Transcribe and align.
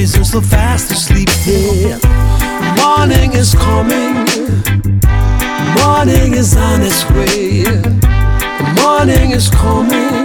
Birdies 0.00 0.16
are 0.18 0.24
so 0.24 0.40
fast 0.40 0.90
asleep. 0.90 1.28
Yeah, 1.44 1.98
morning 2.76 3.32
is 3.32 3.54
coming, 3.54 4.14
morning 5.76 6.34
is 6.34 6.56
on 6.56 6.80
its 6.82 7.04
way. 7.10 7.64
Morning 8.80 9.32
is 9.32 9.50
coming, 9.50 10.24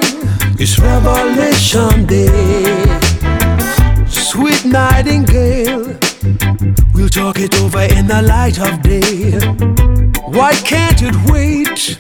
it's 0.57 0.79
Revelation 0.79 2.05
Day. 2.05 2.85
Sweet 4.07 4.65
nightingale, 4.65 5.97
we'll 6.93 7.09
talk 7.09 7.39
it 7.39 7.53
over 7.61 7.81
in 7.81 8.07
the 8.07 8.21
light 8.21 8.59
of 8.59 8.81
day. 8.81 9.39
Why 10.25 10.53
can't 10.53 11.01
it 11.01 11.15
wait? 11.29 11.99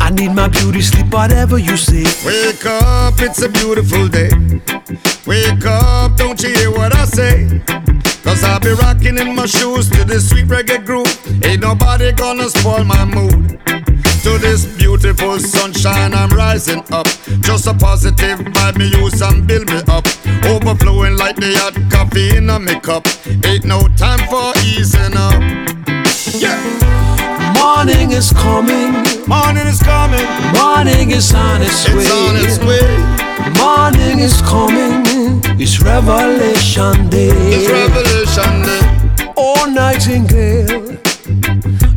I 0.00 0.10
need 0.10 0.32
my 0.32 0.48
beauty 0.48 0.82
sleep, 0.82 1.12
whatever 1.12 1.58
you 1.58 1.76
say. 1.76 2.04
Wake 2.24 2.64
up, 2.66 3.14
it's 3.18 3.42
a 3.42 3.48
beautiful 3.48 4.06
day. 4.08 4.30
Wake 5.28 5.66
up, 5.66 6.16
don't 6.16 6.42
you 6.42 6.48
hear 6.54 6.70
what 6.70 6.94
I 6.96 7.04
say? 7.04 7.60
Cause 8.24 8.42
I'll 8.42 8.60
be 8.60 8.70
rocking 8.70 9.18
in 9.18 9.36
my 9.36 9.44
shoes 9.44 9.90
to 9.90 10.02
this 10.04 10.30
sweet 10.30 10.46
reggae 10.46 10.82
groove. 10.82 11.44
Ain't 11.44 11.60
nobody 11.60 12.12
gonna 12.12 12.48
spoil 12.48 12.82
my 12.82 13.04
mood. 13.04 13.60
To 14.22 14.38
this 14.38 14.64
beautiful 14.78 15.38
sunshine, 15.38 16.14
I'm 16.14 16.30
rising 16.30 16.82
up. 16.92 17.06
Just 17.40 17.66
a 17.66 17.74
positive 17.74 18.38
vibe, 18.38 18.78
me 18.78 18.88
use 18.88 19.20
and 19.20 19.46
build 19.46 19.68
me 19.68 19.80
up. 19.88 20.06
Overflowing 20.46 21.18
like 21.18 21.36
the 21.36 21.52
hot 21.60 21.74
coffee 21.92 22.36
in 22.36 22.48
a 22.48 22.80
cup. 22.80 23.06
Ain't 23.44 23.66
no 23.66 23.86
time 23.98 24.20
for 24.30 24.52
easing 24.64 25.14
up. 25.14 25.40
Yeah, 26.32 26.56
Morning 27.52 28.12
is 28.12 28.32
coming, 28.32 28.92
morning 29.26 29.66
is 29.66 29.82
coming. 29.82 30.24
morning 30.56 31.10
is 31.10 31.34
on 31.34 31.60
its 31.60 31.86
way. 31.88 32.00
It's 32.00 32.10
on 32.10 32.36
its 32.36 32.58
way. 32.64 33.18
Morning 33.56 34.18
is 34.20 34.40
coming, 34.42 35.02
it's 35.60 35.80
Revelation 35.80 37.08
Day. 37.10 37.30
It's 37.30 37.68
Revelation 37.68 38.62
Day. 38.62 39.32
Oh, 39.36 39.70
Nightingale, 39.70 40.96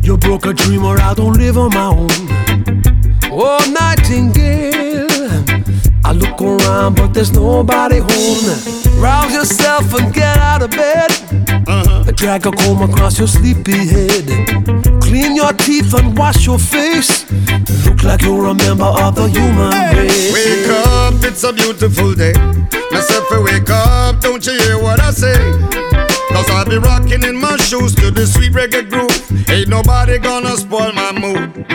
you 0.02 0.16
broke 0.16 0.46
a 0.46 0.52
dream 0.52 0.84
or 0.84 0.98
I 1.00 1.14
don't 1.14 1.34
live 1.34 1.56
on 1.56 1.70
my 1.70 1.86
own. 1.86 2.10
Oh, 3.30 3.58
Nightingale, 3.70 5.08
I 6.04 6.12
look 6.12 6.40
around 6.40 6.96
but 6.96 7.14
there's 7.14 7.32
nobody 7.32 7.98
home. 7.98 9.00
Rouse 9.00 9.32
yourself 9.32 9.94
and 9.94 10.12
get 10.12 10.36
out 10.38 10.62
of 10.62 10.70
bed. 10.70 11.10
Uh-huh. 11.66 12.10
Drag 12.12 12.46
a 12.46 12.52
comb 12.52 12.82
across 12.82 13.18
your 13.18 13.28
sleepy 13.28 13.86
head. 13.86 14.91
Clean 15.12 15.36
your 15.36 15.52
teeth 15.52 15.92
and 15.92 16.16
wash 16.16 16.46
your 16.46 16.58
face. 16.58 17.30
Look 17.84 18.02
like 18.02 18.22
you're 18.22 18.46
a 18.46 18.54
member 18.54 18.88
of 19.04 19.14
the 19.14 19.28
human 19.28 19.68
race. 19.94 20.32
Wake 20.32 20.66
up, 20.88 21.22
it's 21.22 21.44
a 21.44 21.52
beautiful 21.52 22.14
day. 22.14 22.32
Myself, 22.90 23.28
wake 23.44 23.68
up, 23.68 24.22
don't 24.22 24.40
you 24.46 24.56
hear 24.64 24.82
what 24.82 25.00
I 25.00 25.10
say? 25.10 25.36
Cause 26.32 26.48
I'll 26.48 26.64
be 26.64 26.78
rocking 26.78 27.24
in 27.24 27.36
my 27.36 27.58
shoes 27.58 27.94
to 27.96 28.10
the 28.10 28.26
sweet 28.26 28.54
reggae 28.54 28.88
groove. 28.88 29.50
Ain't 29.50 29.68
nobody 29.68 30.18
gonna 30.18 30.56
spoil 30.56 30.94
my 30.94 31.12
mood. 31.12 31.66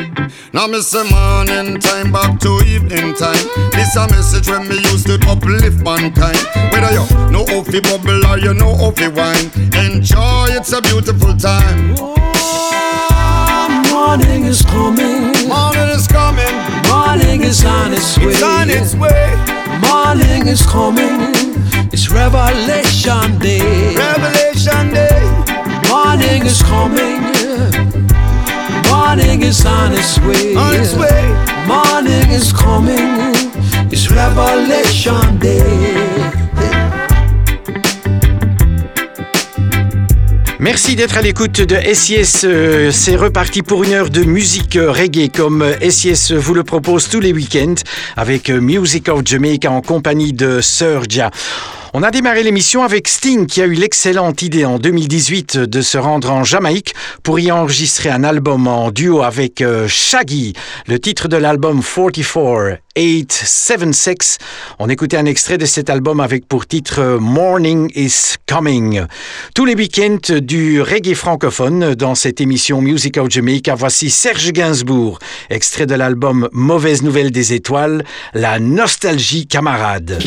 Now, 0.52 0.66
miss 0.66 0.90
the 0.90 1.04
morning 1.04 1.80
time 1.80 2.12
back 2.12 2.40
to 2.40 2.60
evening 2.66 3.14
time. 3.14 3.46
This 3.70 3.96
a 3.98 4.10
message 4.10 4.50
when 4.50 4.68
me 4.68 4.78
used 4.90 5.06
to 5.06 5.20
uplift 5.30 5.84
mankind. 5.84 6.42
Whether 6.74 6.90
you 6.90 7.06
know 7.30 7.46
off 7.54 7.68
the 7.68 7.82
bubble 7.86 8.26
or 8.26 8.40
you 8.40 8.56
know 8.56 8.74
the 8.90 9.14
wine, 9.14 9.86
enjoy, 9.86 10.58
it's 10.58 10.74
a 10.74 10.82
beautiful 10.82 11.38
time. 11.38 12.18
Morning 14.08 14.46
is 14.46 14.62
coming. 14.62 15.34
Morning 15.50 15.90
is 15.90 16.08
coming, 16.08 16.56
Morning 16.88 17.42
is 17.42 17.66
on 17.66 17.92
its 17.92 18.18
way. 18.18 18.32
it's 18.32 18.42
on 18.42 18.70
its 18.70 18.96
way. 18.96 19.36
Morning 19.84 20.48
is 20.48 20.66
coming. 20.66 21.20
It's 21.92 22.10
Revelation 22.10 23.38
Day. 23.38 23.96
Revelation 23.98 24.94
Day. 24.94 25.20
Morning 25.92 26.46
is 26.46 26.64
coming. 26.64 27.20
Morning 28.90 29.42
is 29.42 29.66
on 29.66 29.92
its 29.92 30.18
way. 30.20 30.56
On 30.56 30.74
its 30.74 30.94
way. 30.96 31.28
Morning 31.68 32.32
is 32.32 32.54
coming. 32.54 33.36
It's 33.92 34.10
Revelation 34.10 35.38
Day. 35.38 35.97
Merci 40.60 40.96
d'être 40.96 41.18
à 41.18 41.22
l'écoute 41.22 41.62
de 41.62 41.76
SIS. 41.94 42.42
Euh, 42.44 42.90
C'est 42.92 43.16
reparti 43.16 43.62
pour 43.62 43.84
une 43.84 43.94
heure 43.94 44.10
de 44.10 44.24
musique 44.24 44.76
euh, 44.76 44.92
reggae 44.92 45.30
comme 45.32 45.62
euh, 45.62 45.90
SIS 45.92 46.34
vous 46.34 46.56
le 46.56 46.64
propose 46.64 47.10
tous 47.10 47.20
les 47.20 47.32
week-ends 47.32 47.76
avec 48.16 48.50
euh, 48.50 48.60
Music 48.60 49.08
of 49.08 49.22
Jamaica 49.24 49.70
en 49.70 49.82
compagnie 49.82 50.34
de 50.34 50.60
Sir 50.60 51.04
Ja. 51.08 51.30
On 52.00 52.04
a 52.04 52.12
démarré 52.12 52.44
l'émission 52.44 52.84
avec 52.84 53.08
Sting 53.08 53.48
qui 53.48 53.60
a 53.60 53.66
eu 53.66 53.74
l'excellente 53.74 54.44
idée 54.44 54.66
en 54.66 54.78
2018 54.78 55.58
de 55.58 55.82
se 55.82 55.98
rendre 55.98 56.32
en 56.32 56.44
Jamaïque 56.44 56.94
pour 57.24 57.40
y 57.40 57.52
enregistrer 57.52 58.10
un 58.10 58.24
album 58.24 58.68
en 58.68 58.92
duo 58.92 59.24
avec 59.24 59.62
euh, 59.62 59.88
Shaggy. 59.88 60.54
Le 60.86 61.00
titre 61.00 61.28
de 61.28 61.38
l'album 61.38 61.82
44 61.82 62.78
876. 62.96 64.38
On 64.78 64.90
écoutait 64.90 65.18
un 65.18 65.26
extrait 65.26 65.58
de 65.58 65.66
cet 65.66 65.90
album 65.90 66.20
avec 66.20 66.48
pour 66.48 66.68
titre 66.68 67.00
euh, 67.00 67.20
Morning 67.20 67.90
is 67.96 68.36
Coming. 68.48 69.02
Tous 69.56 69.66
les 69.66 69.74
week-ends 69.74 70.38
du 70.40 70.84
reggae 70.84 71.16
francophone 71.16 71.96
dans 71.96 72.14
cette 72.14 72.40
émission 72.40 72.80
Music 72.80 73.18
of 73.18 73.32
Jamaica, 73.32 73.74
voici 73.74 74.12
Serge 74.12 74.52
Gainsbourg, 74.52 75.18
extrait 75.50 75.88
de 75.88 75.96
l'album 75.96 76.48
Mauvaise 76.52 77.02
Nouvelle 77.02 77.32
des 77.32 77.54
Étoiles, 77.54 78.04
La 78.36 78.60
Nostalgie 78.60 79.48
Camarade. 79.48 80.20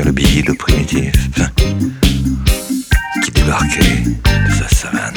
Le 0.00 0.12
billet 0.12 0.42
le 0.46 0.54
primitif, 0.54 1.12
qui 3.22 3.30
débarquait 3.30 4.04
de 4.24 4.52
sa 4.52 4.68
savane. 4.68 5.12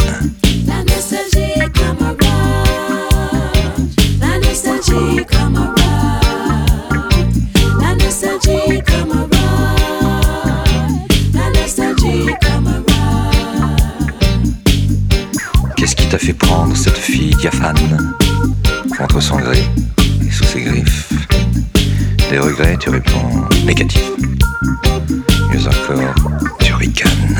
La 0.68 0.83
nostalgie 0.83 1.62
come 1.74 2.01
around. 2.01 2.19
La 4.19 4.38
nostalgie 4.39 5.24
nostalgie 7.95 8.81
nostalgie. 11.56 12.28
Qu'est-ce 15.78 15.95
qui 15.95 16.07
t'a 16.10 16.18
fait 16.18 16.33
prendre 16.33 16.75
cette 16.75 16.98
fille 16.98 17.33
diaphane 17.36 18.13
contre 18.98 19.21
son 19.21 19.38
gré 19.38 19.63
et 20.21 20.31
sous 20.31 20.44
ses 20.44 20.62
griffes? 20.62 21.13
Des 22.30 22.39
regrets, 22.39 22.75
tu 22.78 22.89
réponds 22.89 23.48
négatif 23.66 24.01
encore 25.63 26.16
tu 26.60 26.74
ricanes. 26.74 27.38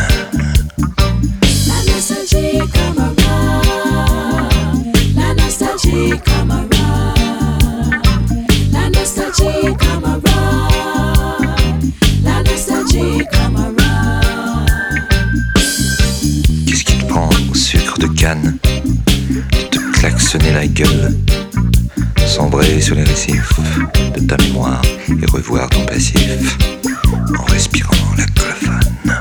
La 1.68 1.92
nostalgie 1.92 2.60
comme 2.60 3.04
un 3.04 3.14
la 5.16 5.34
nostalgie 5.34 6.14
comme 6.26 6.52
un 6.52 6.68
la 8.72 8.90
nostalgie 8.90 9.76
comme 9.78 10.06
un 10.06 10.20
la 12.24 12.44
nostalgie 12.44 13.26
comme 13.32 13.58
un 13.58 13.72
bras. 13.72 14.22
Qu'est-ce 16.66 16.84
qui 16.84 16.98
te 16.98 17.06
prend 17.06 17.30
au 17.52 17.56
sucre 17.56 17.98
de 18.00 18.08
canne? 18.08 18.58
De 19.30 19.68
te 19.68 20.00
klaxonner 20.00 20.54
la 20.54 20.68
gueule? 20.68 21.16
sombrer 22.36 22.82
sur 22.82 22.96
les 22.96 23.04
récifs 23.04 23.60
de 24.14 24.20
ta 24.20 24.36
mémoire 24.38 24.82
et 25.10 25.26
revoir 25.32 25.70
ton 25.70 25.86
passif 25.86 26.58
en 27.14 27.44
respirant 27.46 28.16
la 28.18 28.26
colophone. 28.28 29.15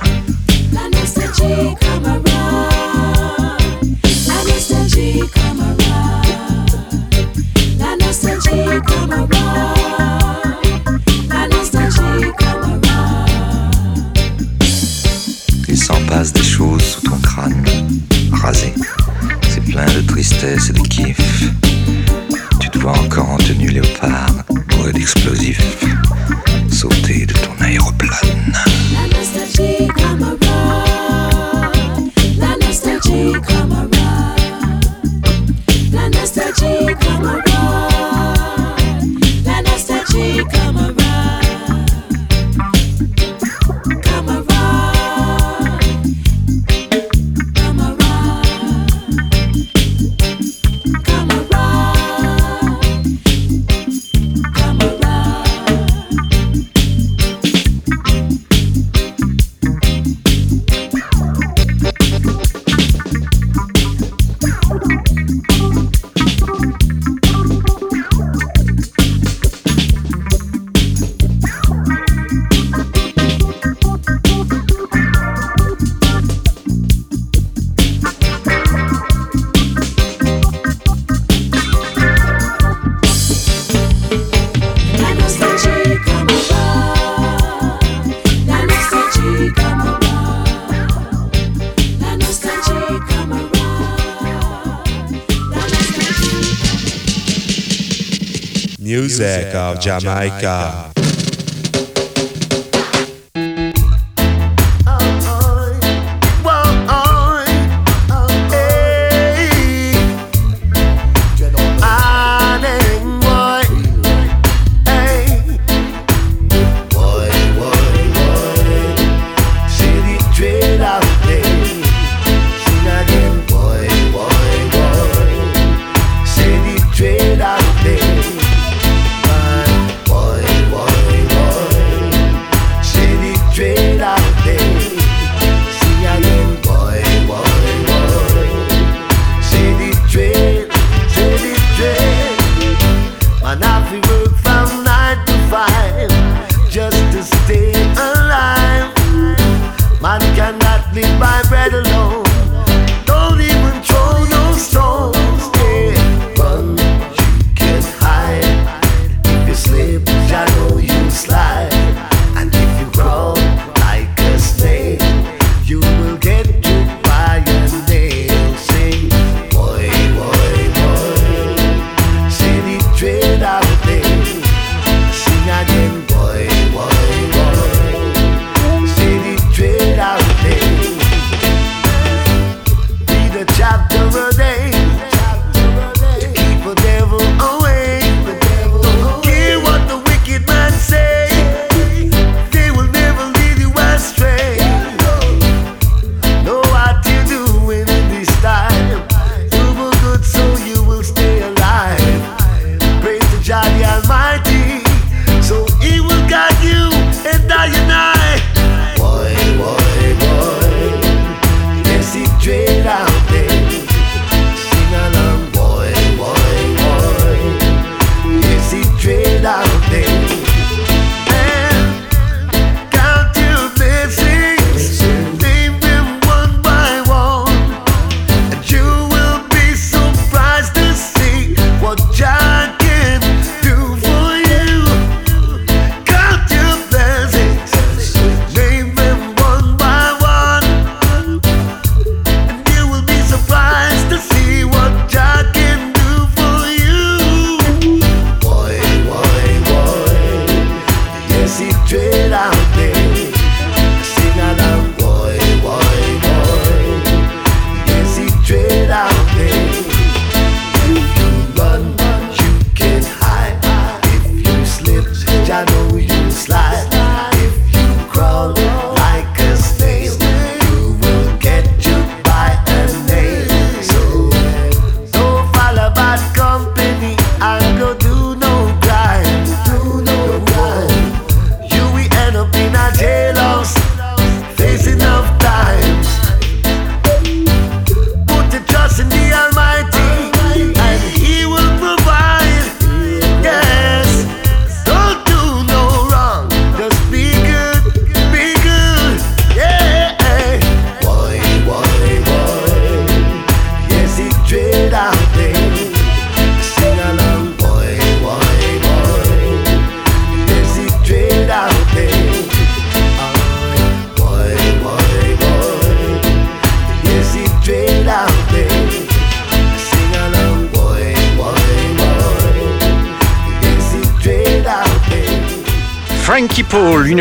Jamaica. 100.00 100.73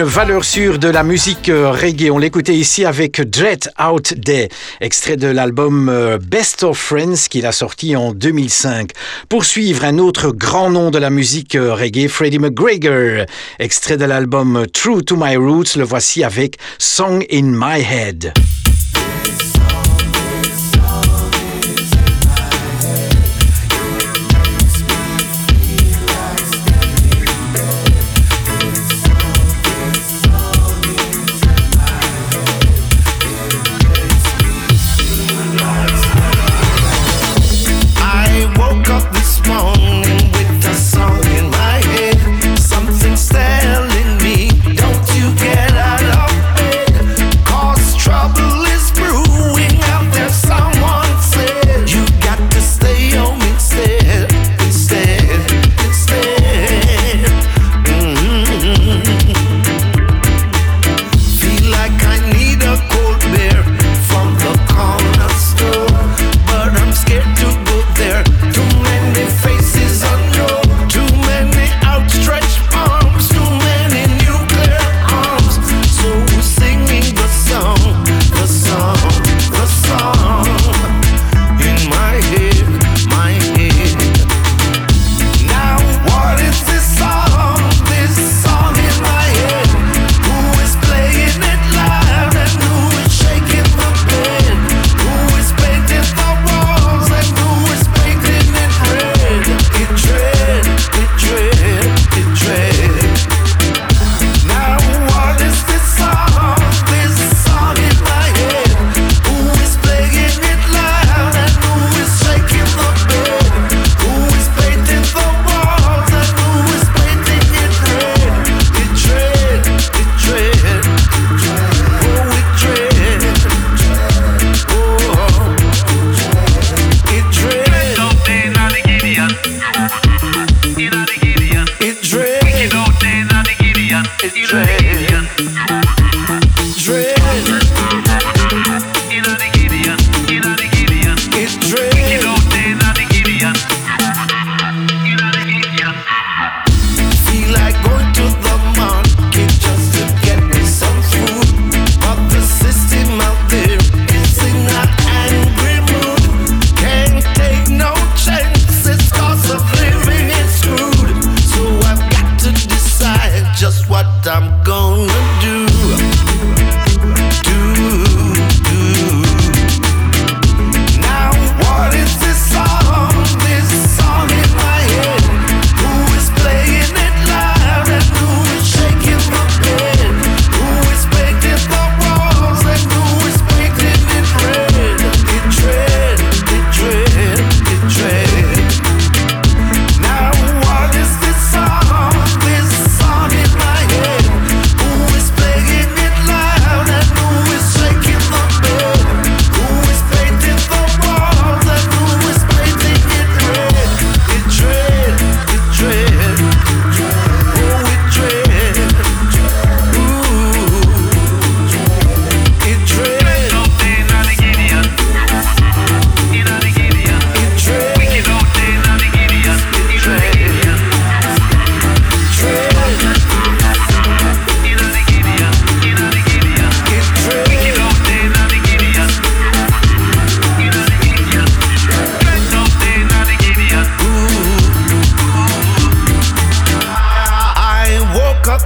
Valeur 0.03 0.43
sûre 0.43 0.79
de 0.79 0.88
la 0.88 1.03
musique 1.03 1.50
euh, 1.50 1.72
reggae. 1.72 2.10
On 2.12 2.17
l'écoutait 2.17 2.55
ici 2.55 2.86
avec 2.86 3.22
Dread 3.22 3.72
Out 3.79 4.13
Day, 4.13 4.50
extrait 4.81 5.17
de 5.17 5.27
l'album 5.27 5.89
euh, 5.89 6.17
Best 6.17 6.63
of 6.63 6.77
Friends 6.77 7.27
qu'il 7.29 7.45
a 7.45 7.51
sorti 7.51 7.95
en 7.95 8.12
2005. 8.12 8.91
Poursuivre 9.29 9.86
un 9.86 9.98
autre 9.98 10.31
grand 10.31 10.69
nom 10.69 10.91
de 10.91 10.98
la 10.98 11.10
musique 11.10 11.55
euh, 11.55 11.74
reggae, 11.74 12.07
Freddie 12.07 12.39
McGregor, 12.39 13.25
extrait 13.60 13.98
de 13.98 14.05
l'album 14.05 14.65
True 14.72 15.03
to 15.03 15.15
My 15.17 15.36
Roots. 15.36 15.75
Le 15.77 15.83
voici 15.83 16.24
avec 16.24 16.57
Song 16.77 17.25
in 17.31 17.51
My 17.53 17.81
Head. 17.81 18.33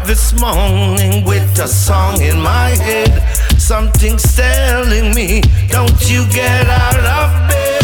this 0.08 0.40
morning 0.40 1.26
with 1.26 1.60
a 1.60 1.68
song 1.68 2.22
in 2.22 2.40
my 2.40 2.70
head. 2.70 3.12
Something's 3.60 4.24
telling 4.38 5.14
me, 5.14 5.42
don't 5.68 6.10
you 6.10 6.26
get 6.32 6.66
out 6.66 6.96
of 7.20 7.50
bed. 7.50 7.84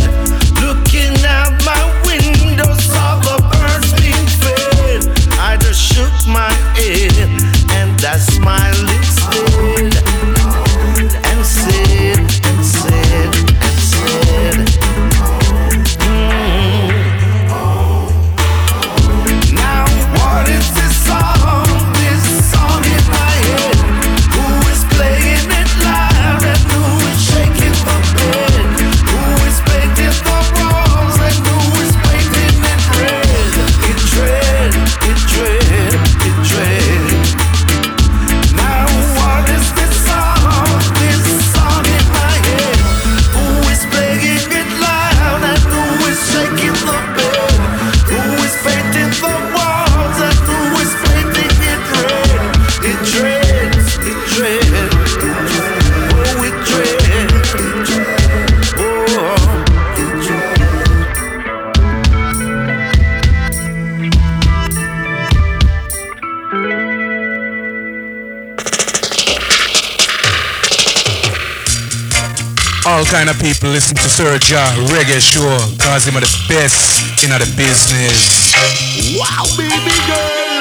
Looking 0.63 1.17
out 1.25 1.51
my 1.65 1.83
window, 2.07 2.71
saw 2.75 3.19
the 3.19 3.37
birds 3.51 3.91
being 3.99 4.27
fed. 4.39 5.03
I 5.37 5.57
just 5.57 5.81
shook 5.81 6.15
my 6.25 6.53
head 6.79 7.13
and 7.71 8.05
I 8.05 8.17
smiled. 8.17 8.92
Kind 73.13 73.29
of 73.29 73.37
people 73.37 73.69
listen 73.69 73.95
to 73.95 74.09
Sir 74.09 74.39
Ja 74.41 74.73
Reggae 74.89 75.21
Show 75.21 75.45
cause 75.77 76.07
him 76.07 76.17
are 76.17 76.21
the 76.21 76.45
best 76.49 77.23
in 77.23 77.29
the 77.29 77.45
business. 77.55 78.55
Wow, 79.19 79.45
baby 79.55 79.93
girl. 80.07 80.52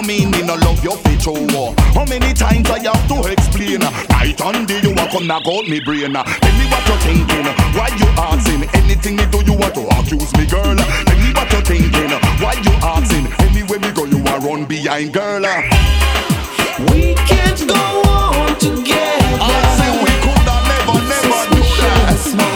No 0.00 0.06
mean 0.06 0.30
me 0.30 0.42
no 0.42 0.54
love 0.54 0.82
your 0.82 0.96
fit 0.98 1.24
oh. 1.26 1.74
How 1.94 2.04
many 2.04 2.32
times 2.32 2.68
I 2.70 2.78
have 2.80 3.08
to 3.08 3.30
explain? 3.30 3.80
Night 3.80 4.40
and 4.40 4.66
day 4.66 4.80
you 4.82 4.94
want 4.94 5.10
come 5.10 5.26
knock 5.26 5.46
out 5.46 5.68
me 5.68 5.80
brain. 5.80 6.12
Tell 6.12 6.24
me 6.24 6.64
what 6.70 6.86
you're 6.88 7.02
thinking. 7.04 7.46
Why 7.76 7.88
you 7.98 8.08
asking? 8.16 8.64
Anything 8.74 9.16
me 9.16 9.26
do 9.26 9.42
you 9.44 9.54
want 9.58 9.74
to 9.74 9.84
accuse 9.98 10.32
me, 10.36 10.46
girl? 10.46 10.76
Tell 10.76 11.18
me 11.18 11.32
what 11.32 11.52
you're 11.52 11.62
thinking. 11.62 12.10
Why 12.40 12.54
you 12.64 12.72
asking? 12.80 13.26
Anywhere 13.46 13.78
we 13.78 13.90
go 13.92 14.04
you 14.04 14.24
are 14.28 14.40
run 14.40 14.64
behind, 14.64 15.12
girl. 15.12 15.42
We 16.92 17.14
can't 17.28 17.60
go 17.68 18.02
on 18.08 18.58
together. 18.58 19.38
I 19.40 19.60
say 19.76 19.90
we 20.00 20.12
coulda 20.24 20.56
never, 20.70 20.96
never 21.08 21.40
do 21.50 21.60
that. 21.60 22.49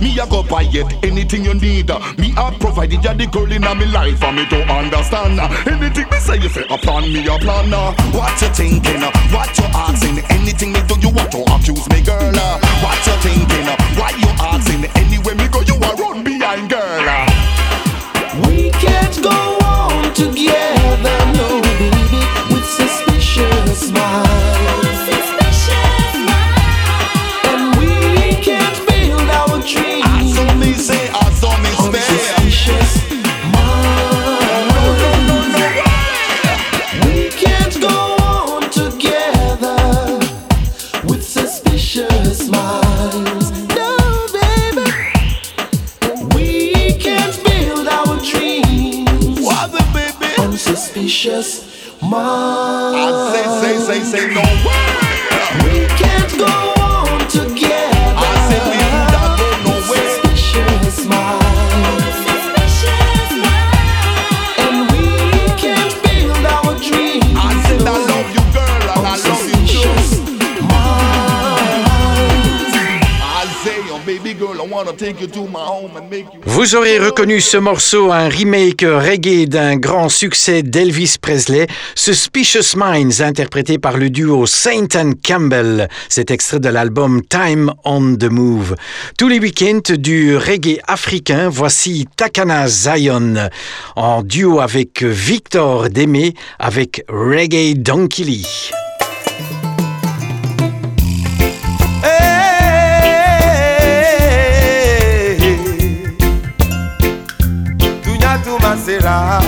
Me 0.00 0.18
I 0.18 0.26
go 0.28 0.42
buy 0.42 0.66
it. 0.68 0.86
Anything 1.04 1.44
you 1.44 1.54
need, 1.54 1.88
me 2.18 2.34
I 2.36 2.56
provided 2.58 3.04
you 3.04 3.14
the 3.14 3.26
girl 3.26 3.50
in 3.50 3.62
my 3.62 3.74
life 3.74 4.18
for 4.18 4.32
me 4.32 4.46
to 4.46 4.62
understand. 4.70 5.40
Anything 5.66 6.08
me 6.10 6.18
say, 6.18 6.38
you 6.38 6.48
say 6.48 6.64
a 6.68 6.78
plan, 6.78 7.12
me 7.12 7.26
a 7.26 7.38
plan. 7.38 7.72
Uh. 7.72 7.92
What 8.12 8.40
you 8.42 8.48
thinking? 8.48 9.02
Uh? 9.02 9.10
What 9.30 9.56
you 9.58 9.64
asking? 9.72 10.18
Anything 10.30 10.72
me 10.72 10.80
do, 10.86 10.94
you 11.00 11.10
want 11.10 11.30
to 11.32 11.40
accuse 11.54 11.88
me, 11.90 12.02
girl? 12.02 12.34
Uh. 12.34 12.58
What 12.82 12.98
you 13.06 13.14
thinking? 13.22 13.66
Why 13.98 14.10
you 14.18 14.30
asking? 14.40 14.84
Anywhere 14.96 15.34
me 15.34 15.48
go, 15.48 15.60
you 15.60 15.74
a 15.74 15.90
run 15.96 16.24
behind, 16.24 16.70
girl. 16.70 17.39
I 52.12 53.32
say, 53.32 53.78
say, 53.78 54.02
say, 54.02 54.18
say, 54.28 54.34
no 54.34 54.40
way. 54.66 54.89
Vous 76.44 76.74
aurez 76.74 76.98
reconnu 76.98 77.40
ce 77.40 77.56
morceau, 77.56 78.12
un 78.12 78.28
remake 78.28 78.82
reggae 78.82 79.46
d'un 79.46 79.76
grand 79.76 80.08
succès 80.08 80.62
d'Elvis 80.62 81.16
Presley, 81.20 81.66
Suspicious 81.94 82.76
Minds, 82.76 83.22
interprété 83.22 83.78
par 83.78 83.96
le 83.96 84.10
duo 84.10 84.46
Saint 84.46 84.88
and 84.94 85.12
Campbell. 85.24 85.88
C'est 86.08 86.30
extrait 86.30 86.60
de 86.60 86.68
l'album 86.68 87.22
Time 87.22 87.72
on 87.84 88.14
the 88.14 88.30
Move. 88.30 88.74
Tous 89.16 89.28
les 89.28 89.38
week-ends 89.38 89.94
du 89.98 90.36
reggae 90.36 90.80
africain, 90.86 91.48
voici 91.48 92.06
Takana 92.16 92.68
Zion, 92.68 93.48
en 93.96 94.22
duo 94.22 94.60
avec 94.60 95.02
Victor 95.02 95.88
Démé, 95.88 96.34
avec 96.58 97.04
Reggae 97.08 97.74
Donkey 97.74 98.24
Lee. 98.24 98.70
masera 108.90 109.40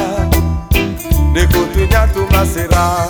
nekotunya 1.33 2.07
tu 2.15 2.27
masera 2.33 3.09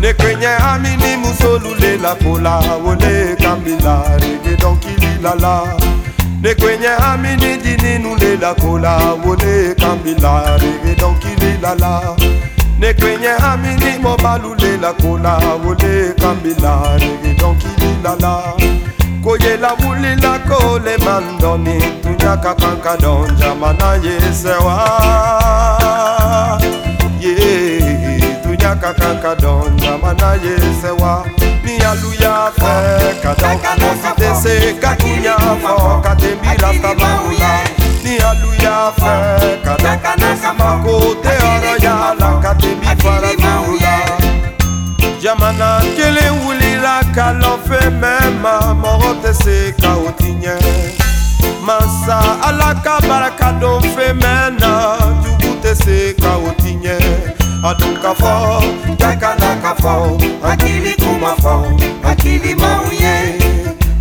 nekwenye 0.00 0.46
amini 0.46 1.16
musolulela 1.16 2.14
pola. 2.14 2.58
Wolekambila 2.84 4.18
rege 4.18 4.56
donkililala 4.56 5.76
nekwenye 6.42 6.88
amini 6.88 7.56
dininulela 7.56 8.54
kola 8.54 8.96
wolekambila 9.24 10.58
rege 10.58 10.94
donkililala 11.00 12.16
nekwenye 12.78 13.28
amini 13.28 13.98
mobalulela 14.02 14.92
kola 14.92 15.38
wolekambila 15.64 16.98
rege 16.98 17.34
donkililala 17.38 18.54
koyela 19.24 19.72
wulila 19.80 20.38
kole 20.48 20.96
mandoni 20.98 21.80
tunyaka 22.02 22.54
kanka 22.54 22.96
donja 22.96 23.54
mana 23.54 23.94
yesewa 24.04 24.76
ye 27.20 27.80
tunyaka 28.42 28.94
kanka 28.94 29.34
donja 29.36 29.98
mana 30.02 30.32
yesewa 30.44 31.26
ni 31.64 31.76
aluya 31.76 32.52
fe 32.58 33.14
kadonka 33.22 33.70
mositese 33.80 34.72
katunya 34.80 35.36
fo 35.62 36.00
katembira 36.02 36.74
stabangula 36.78 37.52
ni 38.04 38.16
aluya 38.16 38.92
fe 38.96 39.56
kadonka 39.64 40.16
mosimako 40.20 41.14
te 41.22 41.28
oro 41.28 41.76
yala 41.82 42.40
katembi 42.42 42.86
faratula 43.02 43.94
jamana 45.22 45.80
kelen 45.96 46.32
wulila 46.44 46.59
ka 47.14 47.32
lɔfɛ 47.42 47.80
mɛma 48.00 48.52
mɔgɔ 48.82 49.10
tɛ 49.22 49.32
se 49.42 49.72
ka 49.82 49.92
o 50.06 50.10
ti 50.18 50.30
ɲɛ 50.42 50.56
masa 51.66 52.18
ala 52.46 52.74
ka 52.84 52.98
baraka 53.08 53.52
don 53.60 53.82
fɛ 53.94 54.06
mɛna 54.22 54.70
jugu 55.22 55.50
tɛ 55.62 55.72
se 55.82 56.14
ka 56.22 56.36
o 56.36 56.50
ti 56.62 56.72
ɲɛ 56.82 56.96
a 57.68 57.74
dun 57.74 57.94
ka 58.02 58.12
fɔ 58.14 58.32
jakana 59.00 59.50
ka 59.62 59.74
fɔ 59.82 59.92
hakili 60.42 60.94
kuma 61.02 61.34
fɔ 61.42 61.54
hakili 62.04 62.54
maw 62.62 62.84
ye 63.02 63.14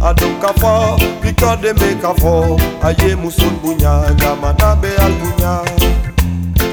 a 0.02 0.14
dun 0.14 0.40
ka 0.42 0.52
fɔ 0.62 0.74
victor 1.22 1.56
deme 1.62 1.90
ka 2.02 2.14
fɔ 2.14 2.62
a 2.84 2.90
ye 3.02 3.16
muso 3.16 3.50
bonya 3.62 3.94
jamana 4.20 4.76
bɛ 4.82 4.92
albunya 5.06 5.54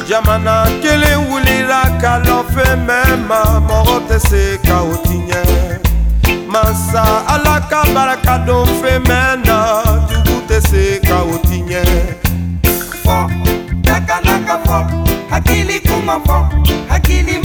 jamana 0.08 0.54
kelen 0.82 1.18
wulila 1.28 1.82
ka 2.00 2.20
lɔfɛ 2.26 2.66
mɛma 2.86 3.40
mɔgɔ 3.68 3.96
tɛ 4.08 4.18
se 4.28 4.58
ka 4.66 4.82
o 4.82 4.96
ti 5.04 5.16
ɲɛ 5.28 5.46
masa 5.46 5.54
ala 5.56 5.76
ka 5.78 5.85
baraka 7.96 8.34
don 8.46 8.66
fɛ 8.80 8.92
mɛna 9.08 9.56
jugu 10.08 10.36
tɛ 10.48 10.56
se 10.68 10.82
ka 11.08 11.16
o 11.32 11.36
ti 11.48 11.58
ɲɛ 11.68 11.82
fɔ 13.04 13.16
dakana 13.86 14.34
ka 14.46 14.56
fɔ 14.66 14.78
hakili 15.30 15.76
kuma 15.86 16.16
fɔ 16.26 16.36
hakili 16.90 17.36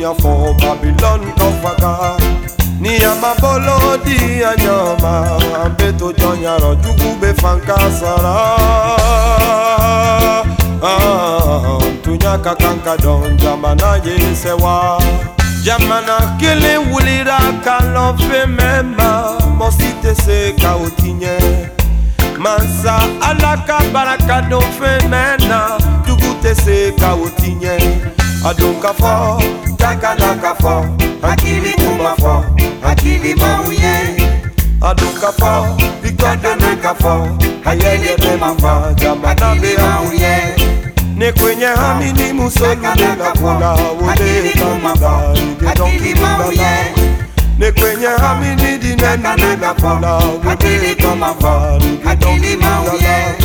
ya 0.00 0.14
for 0.14 0.54
Babylon 0.60 1.20
kọfaka 1.38 2.16
niyama 2.80 3.34
bolodi 3.40 4.40
ya 4.40 4.56
nyama 4.56 5.38
mbeto 5.72 6.12
jọnyarọ 6.12 6.74
jukwube 6.74 7.34
fanka 7.34 7.76
sara 8.00 8.36
tunyaka 12.02 12.54
kanka 12.54 12.96
dọn 12.96 13.36
jamana 13.36 14.00
ye 14.04 14.34
sewa 14.34 14.98
jamana 15.64 16.16
kelen 16.40 16.78
wulira 16.92 17.38
ka 17.64 17.76
lɔfe 17.94 18.40
mɛma 18.56 19.10
mɔsi 19.58 19.88
tɛ 20.02 20.12
se 20.24 20.38
ka 20.60 20.70
o 20.76 20.86
tiɲɛ 20.98 21.36
mansa 22.38 22.96
ala 23.28 23.52
ka 23.66 23.78
baraka 23.92 24.36
don 24.50 24.64
fɛ. 24.78 24.89
aduka 28.44 28.92
fo 28.94 29.38
takalaka 29.76 30.54
fo 30.54 30.86
akili 31.22 31.70
kuma 31.74 32.14
fo 32.16 32.44
akili 32.82 33.34
bauye 33.34 33.94
aduka 34.80 35.32
fo 35.32 35.76
vikodaneka 36.02 36.94
fo 36.94 37.28
hayeyetema 37.64 38.54
fo 38.60 38.92
jamanabeauye 38.94 40.36
ne 41.16 41.32
kwenye 41.32 41.66
hami 41.66 42.12
ni 42.12 42.32
musolulelakula 42.32 43.70
wolekanza 43.72 45.34
igedonkilala 45.34 46.72
ne 47.58 47.72
kwenye 47.72 48.06
hami 48.06 48.48
ni 48.62 48.78
dinenulelakula 48.78 50.12
wolekanza 50.44 51.78
igedonkilala 52.02 53.39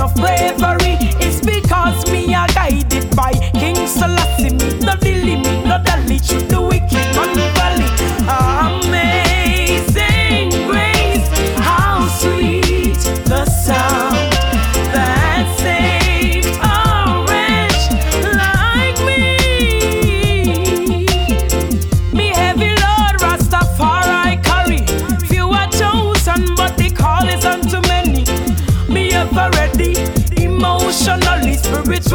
Of 0.00 0.14
bravery. 0.14 0.96
It's 1.20 1.40
because 1.40 2.10
me 2.10 2.34
are 2.34 2.48
guided 2.48 3.14
by 3.16 3.32
King 3.52 3.86
Selassie. 3.86 4.50
Me 4.50 4.78
no 4.80 4.94
dilly, 4.96 5.36
me 5.36 5.64
no 5.64 5.82
dally, 5.82 6.18
shoot 6.18 6.48
the 6.48 6.60
wicked 6.60 6.92
man 7.16 7.34
valley. 7.54 7.88
Amazing 8.28 8.57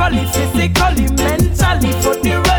spiritually, 0.03 0.25
physically, 0.33 1.07
mentally, 1.15 1.91
for 2.01 2.15
the 2.15 2.52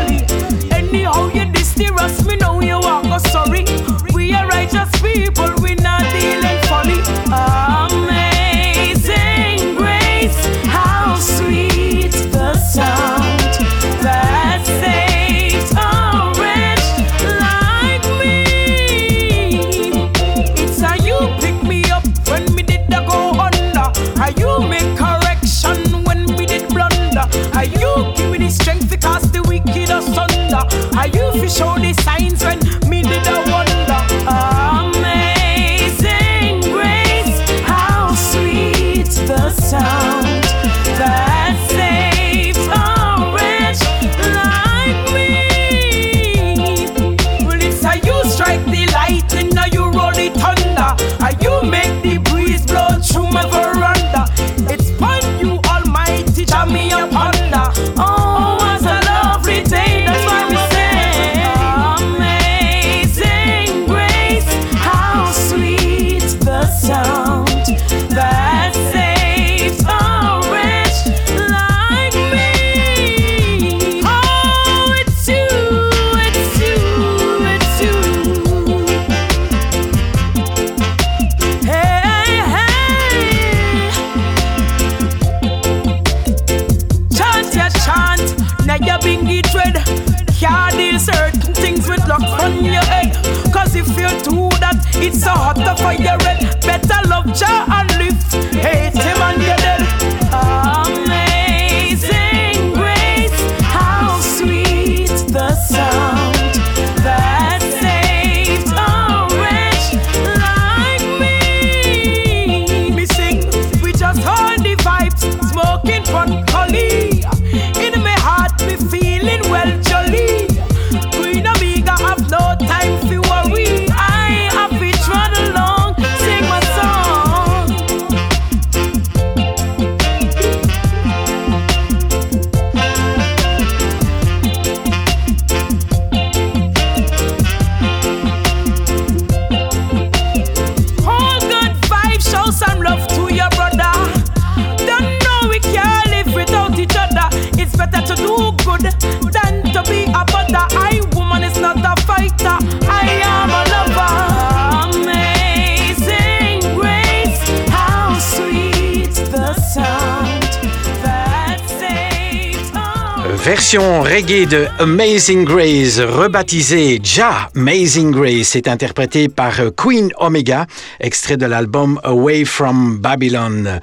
reggae 163.77 164.45
de 164.45 164.67
Amazing 164.79 165.43
Grace, 165.43 165.99
rebaptisée 165.99 166.99
Ja 167.03 167.49
Amazing 167.55 168.11
Grace, 168.11 168.55
est 168.55 168.67
interprétée 168.67 169.27
par 169.27 169.55
Queen 169.75 170.11
Omega, 170.17 170.65
extrait 170.99 171.35
de 171.35 171.45
l'album 171.45 171.99
Away 172.03 172.45
from 172.45 172.97
Babylon. 172.97 173.79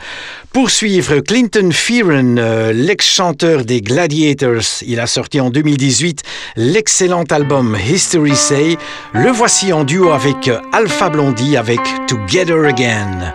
Pour 0.53 0.71
suivre 0.71 1.21
Clinton 1.21 1.71
Fearon, 1.73 2.37
euh, 2.39 2.73
l'ex-chanteur 2.73 3.65
des 3.65 3.81
Gladiators. 3.83 4.83
Il 4.87 4.99
a 5.01 5.07
sorti 5.07 5.41
en 5.41 5.51
2018 5.51 6.23
l'excellent 6.57 7.25
album 7.31 7.77
History 7.77 8.37
Say. 8.37 8.79
Le 9.13 9.31
voici 9.31 9.73
en 9.73 9.85
duo 9.85 10.11
avec 10.13 10.49
euh, 10.49 10.59
Alpha 10.73 11.11
Blondie 11.11 11.57
avec 11.57 11.81
together 12.07 12.65
again. 12.65 13.35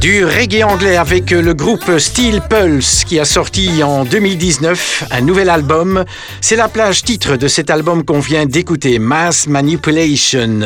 Du 0.00 0.24
reggae 0.24 0.64
anglais 0.64 0.96
avec 0.96 1.30
le 1.30 1.52
groupe 1.52 1.98
Steel 1.98 2.40
Pulse 2.48 3.04
qui 3.04 3.20
a 3.20 3.26
sorti 3.26 3.82
en 3.82 4.06
2019 4.06 5.04
un 5.10 5.20
nouvel 5.20 5.50
album. 5.50 6.06
C'est 6.40 6.56
la 6.56 6.68
plage 6.68 7.02
titre 7.02 7.36
de 7.36 7.48
cet 7.48 7.68
album 7.68 8.02
qu'on 8.02 8.20
vient 8.20 8.46
d'écouter, 8.46 8.98
Mass 8.98 9.46
Manipulation. 9.46 10.60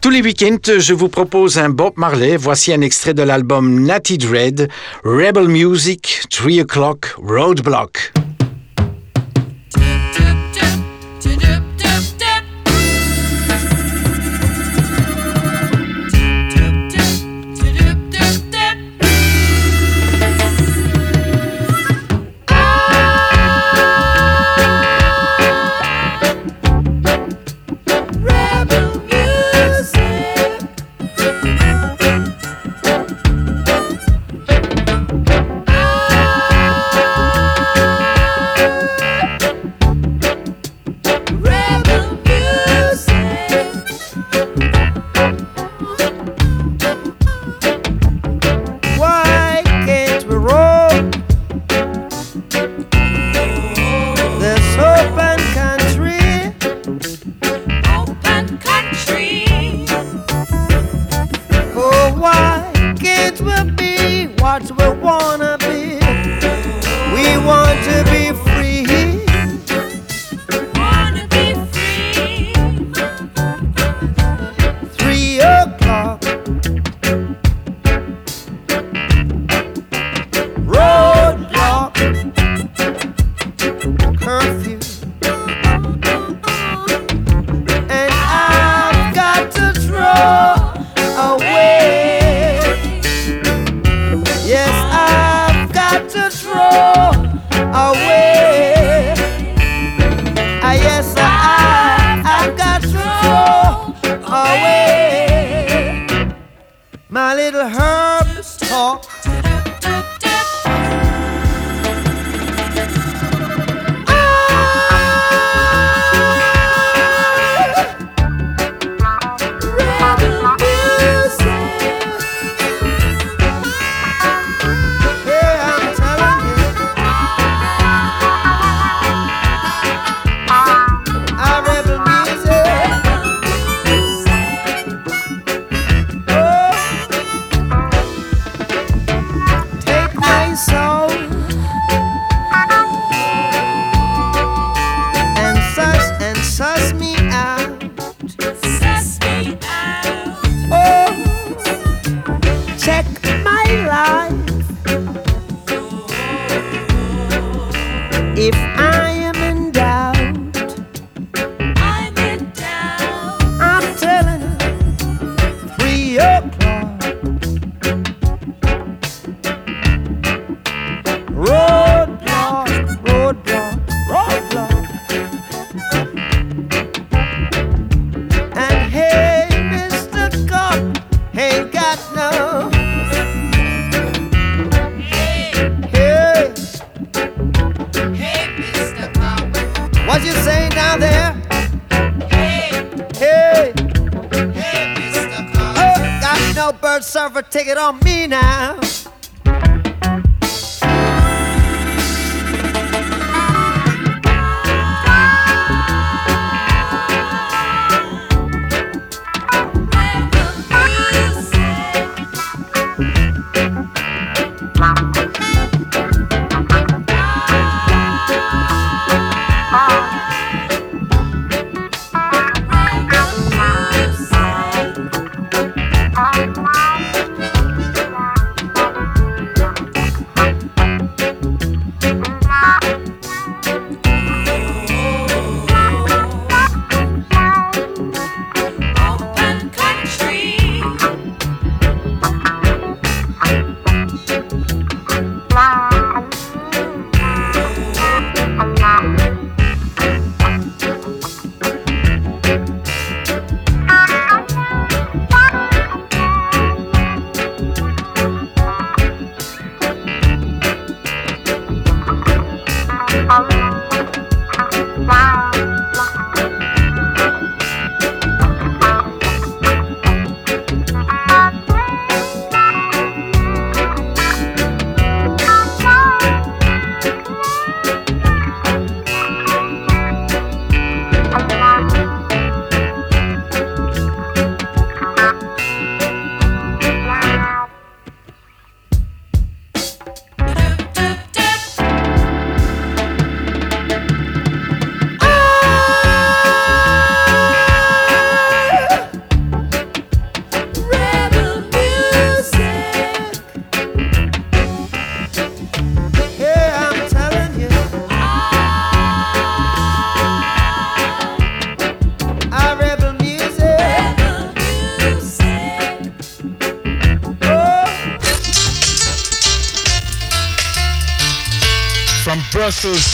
Tous 0.00 0.08
les 0.08 0.22
week-ends, 0.22 0.78
je 0.78 0.94
vous 0.94 1.10
propose 1.10 1.58
un 1.58 1.68
Bob 1.68 1.92
Marley. 1.96 2.38
Voici 2.38 2.72
un 2.72 2.80
extrait 2.80 3.12
de 3.12 3.22
l'album 3.22 3.84
Natty 3.84 4.16
Dread, 4.16 4.70
Rebel 5.04 5.48
Music, 5.48 6.22
3 6.30 6.62
O'Clock, 6.62 7.16
Roadblock. 7.18 8.23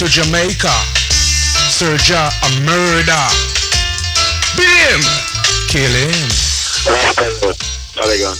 To 0.00 0.08
Jamaica, 0.08 0.72
Serja 1.68 2.32
a 2.42 2.48
murder. 2.64 3.26
Beat 4.56 4.80
him, 4.88 5.02
kill 5.68 5.92
him. 5.92 6.28
Polygon. 7.94 8.36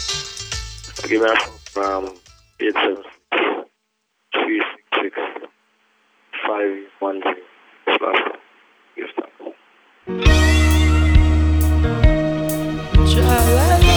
Give 1.07 1.21
me 1.21 1.29
a 1.29 1.37
phone, 1.69 2.17
87 2.61 3.05
366 4.33 5.17
510 6.47 7.35
slash 7.99 8.23
give 8.97 9.13
thanks. 13.77 13.90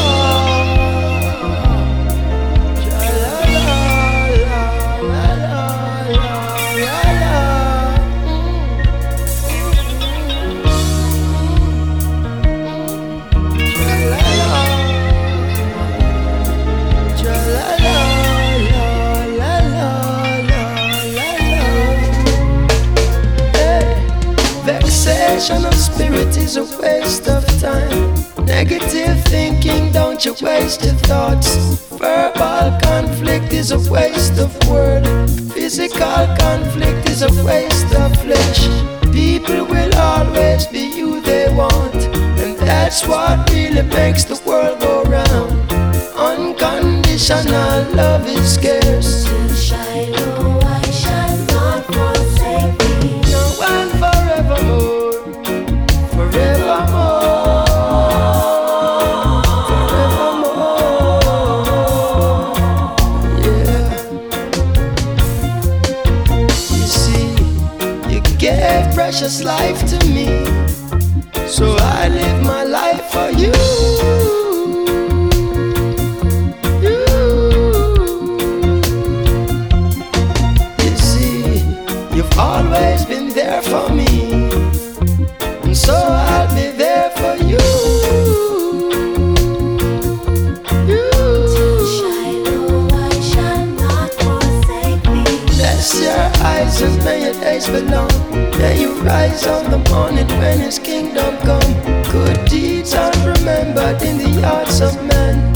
Spirit 26.34 26.46
is 26.46 26.58
a 26.58 26.82
waste 26.82 27.28
of 27.28 27.46
time. 27.60 28.46
Negative 28.46 29.24
thinking, 29.26 29.92
don't 29.92 30.24
you 30.26 30.34
waste 30.42 30.84
your 30.84 30.94
thoughts. 31.06 31.56
Verbal 31.90 32.80
conflict 32.82 33.54
is 33.54 33.72
a 33.72 33.80
waste 33.92 34.38
of 34.40 34.52
word. 34.70 35.06
Physical 35.54 36.26
conflict 36.38 37.10
is 37.10 37.22
a 37.22 37.32
waste 37.44 37.94
of 37.96 38.16
flesh. 38.22 38.68
People 39.12 39.66
will 39.66 39.96
always 39.96 40.68
be 40.68 40.92
who 41.00 41.22
they 41.22 41.54
want, 41.54 41.96
and 42.42 42.58
that's 42.58 43.06
what 43.08 43.50
really 43.50 43.84
makes 43.84 44.24
the 44.24 44.42
world 44.46 44.80
go 44.80 45.04
round. 45.04 45.72
Unconditional 46.16 47.84
love 47.96 48.28
is 48.28 48.56
scarce. 48.56 49.26
Oh. 50.26 50.63
Precious 69.24 69.44
life 69.46 69.80
to 69.88 70.06
me, 70.10 70.26
so 71.48 71.78
I 71.80 72.10
live 72.10 72.44
my 72.44 72.66
life 72.66 73.10
for. 73.10 73.32
You 73.32 73.54
your 97.54 97.82
belong. 97.82 98.10
May 98.58 98.82
you 98.82 98.94
rise 99.02 99.46
on 99.46 99.70
the 99.70 99.78
morning 99.92 100.28
when 100.40 100.60
His 100.60 100.80
kingdom 100.80 101.38
come. 101.38 101.74
Good 102.12 102.46
deeds 102.50 102.94
are 102.96 103.12
remembered 103.22 104.02
in 104.02 104.18
the 104.18 104.42
hearts 104.42 104.82
of 104.82 104.96
men. 105.06 105.54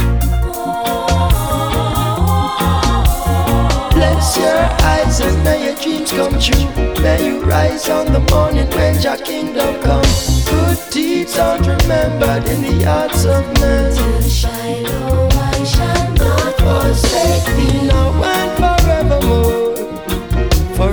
Bless 3.93 4.37
your 4.37 4.61
eyes 4.93 5.19
and 5.21 5.43
may 5.43 5.65
your 5.65 5.75
dreams 5.81 6.11
come 6.11 6.39
true. 6.39 7.01
May 7.01 7.25
you 7.25 7.43
rise 7.43 7.89
on 7.89 8.13
the 8.13 8.19
morning 8.31 8.69
when 8.71 9.01
your 9.01 9.17
kingdom 9.17 9.81
come. 9.81 10.05
Good 10.45 10.77
deeds 10.91 11.35
are 11.37 11.57
remembered 11.57 12.45
in 12.47 12.61
the 12.61 12.83
hearts 12.85 13.25
of 13.25 13.43
men. 13.59 13.91
Shiloh, 14.29 15.29
I 15.31 15.63
shall 15.63 16.13
not 16.13 16.53
forsake 16.61 17.45
thee 17.57 17.87
now 17.87 18.23
and 18.23 18.51
forevermore, 18.59 19.66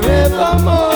forevermore. 0.00 0.94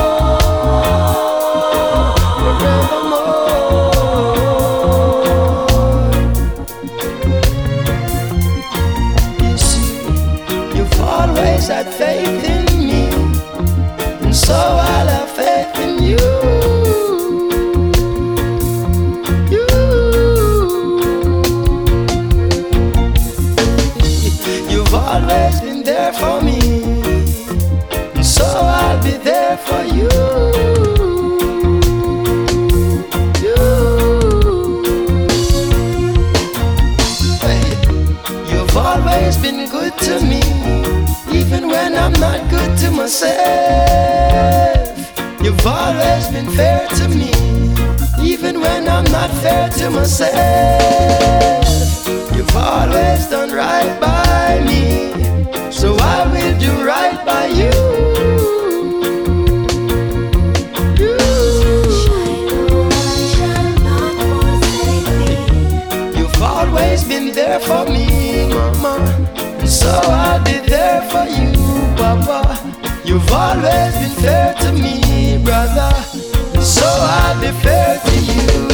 Been 46.44 46.56
fair 46.56 46.86
to 46.88 47.08
me, 47.08 47.32
even 48.22 48.60
when 48.60 48.88
I'm 48.88 49.04
not 49.10 49.30
fair 49.42 49.68
to 49.70 49.90
myself. 49.90 50.36
You've 52.34 52.54
always 52.54 53.26
done 53.26 53.50
right 53.50 53.98
by 54.00 54.62
me, 54.70 55.10
so 55.72 55.96
I 55.96 56.18
will 56.32 56.58
do 56.58 56.72
right 56.86 57.18
by 57.26 57.46
you. 57.60 57.72
You've 66.18 66.42
always 66.42 67.02
been 67.04 67.32
there 67.34 67.58
for 67.58 67.84
me, 67.86 68.48
mama, 68.48 68.94
and 69.60 69.68
so 69.68 69.90
I'll 69.90 70.44
be 70.44 70.58
there 70.74 71.02
for 71.10 71.26
you, 71.38 71.52
papa. 71.96 72.40
You've 73.04 73.30
always 73.32 73.94
been 74.02 74.16
fair 74.22 74.54
to 74.54 74.72
me, 74.72 75.42
brother. 75.44 75.97
I'll 77.48 77.54
fair 77.54 77.98
to 77.98 78.20
you, 78.20 78.67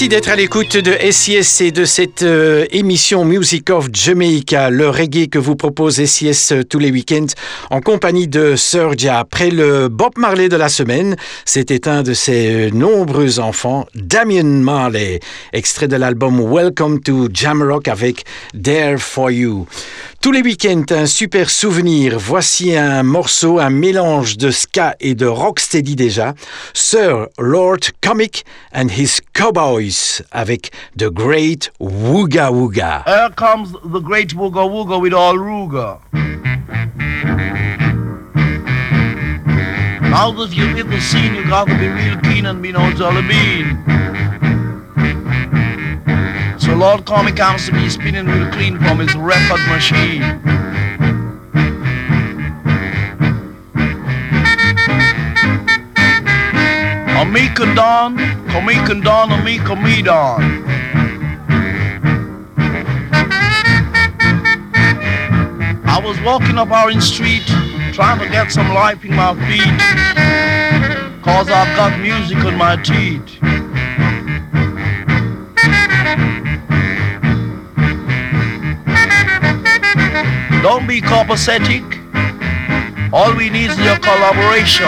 Merci 0.00 0.08
d'être 0.08 0.30
à 0.30 0.36
l'écoute 0.36 0.78
de 0.78 0.96
SIS 1.10 1.60
et 1.60 1.72
de 1.72 1.84
cette 1.84 2.22
euh, 2.22 2.64
émission 2.70 3.26
Music 3.26 3.68
of 3.68 3.88
Jamaica, 3.92 4.70
le 4.70 4.88
reggae 4.88 5.28
que 5.28 5.38
vous 5.38 5.56
propose 5.56 6.02
SIS 6.02 6.52
euh, 6.52 6.62
tous 6.62 6.78
les 6.78 6.90
week-ends 6.90 7.26
en 7.68 7.82
compagnie 7.82 8.26
de 8.26 8.56
Sergia. 8.56 9.18
Après 9.18 9.50
le 9.50 9.88
Bob 9.88 10.12
Marley 10.16 10.48
de 10.48 10.56
la 10.56 10.70
semaine, 10.70 11.16
c'était 11.44 11.86
un 11.86 12.02
de 12.02 12.14
ses 12.14 12.68
euh, 12.68 12.70
nombreux 12.70 13.40
enfants, 13.40 13.86
Damien 13.94 14.42
Marley, 14.42 15.20
extrait 15.52 15.86
de 15.86 15.96
l'album 15.96 16.40
Welcome 16.50 17.02
to 17.02 17.28
Jamrock 17.30 17.86
avec 17.86 18.24
There 18.54 18.96
for 18.96 19.30
You. 19.30 19.66
Tous 20.22 20.32
les 20.32 20.42
week-ends, 20.42 20.84
un 20.90 21.06
super 21.06 21.48
souvenir. 21.48 22.18
Voici 22.18 22.76
un 22.76 23.02
morceau, 23.02 23.58
un 23.58 23.70
mélange 23.70 24.36
de 24.36 24.50
ska 24.50 24.94
et 25.00 25.14
de 25.14 25.24
rocksteady 25.24 25.96
déjà. 25.96 26.34
Sir 26.74 27.28
Lord 27.38 27.78
Comic 28.02 28.44
and 28.74 28.88
his 28.90 29.22
Cowboys 29.32 30.22
avec 30.30 30.72
The 30.98 31.08
Great 31.10 31.72
Wooga 31.80 32.50
Wooga. 32.50 33.02
Here 33.06 33.30
comes 33.34 33.72
the 33.82 34.02
great 34.02 34.34
Wooga 34.34 34.62
Wooga 34.62 35.00
with 35.00 35.14
all 35.14 35.38
Ruga. 35.38 36.00
Now 40.02 40.32
that 40.32 40.54
you've 40.54 40.76
hit 40.76 40.90
the 40.90 41.00
scene, 41.00 41.34
you 41.34 41.48
gotta 41.48 41.74
be 41.78 41.88
real 41.88 42.20
keen 42.20 42.44
and 42.44 42.60
be 42.60 42.72
no 42.72 42.92
jolly 42.92 43.22
bean. 43.22 43.78
So 46.70 46.76
Lord 46.76 47.04
Comic 47.04 47.34
comes 47.34 47.66
to 47.66 47.72
me 47.72 47.88
spinning 47.88 48.26
real 48.26 48.48
clean 48.52 48.78
from 48.78 49.00
his 49.00 49.12
record 49.16 49.60
machine. 49.66 50.22
Amica 57.18 57.74
Don, 57.74 58.16
Comica 58.50 58.94
Don, 59.02 59.32
Amica 59.32 59.74
Me 59.74 60.00
Don. 60.00 60.40
I 65.88 66.00
was 66.00 66.20
walking 66.20 66.56
up 66.56 66.70
Orange 66.70 67.02
Street 67.02 67.46
trying 67.92 68.20
to 68.20 68.28
get 68.28 68.52
some 68.52 68.68
life 68.72 69.04
in 69.04 69.16
my 69.16 69.34
feet 69.48 71.20
cause 71.24 71.50
I've 71.50 71.76
got 71.76 71.98
music 71.98 72.38
on 72.44 72.56
my 72.56 72.76
teeth. 72.76 73.39
Don't 80.62 80.86
be 80.86 81.00
copacetic. 81.00 81.82
All 83.14 83.34
we 83.34 83.48
need 83.48 83.70
is 83.70 83.78
your 83.78 83.96
collaboration. 83.98 84.86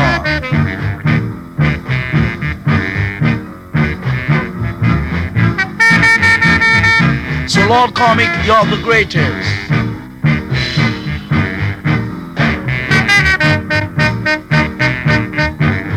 So 7.49 7.67
Lord 7.69 7.95
Comic, 7.95 8.29
you're 8.45 8.67
the 8.67 8.81
greatest. 8.83 9.49